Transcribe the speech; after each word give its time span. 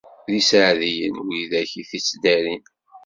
D 0.31 0.33
iseɛdiyen 0.39 1.15
wid 1.25 1.51
akk 1.61 1.71
i 1.81 1.83
t-ittdarin. 1.89 2.63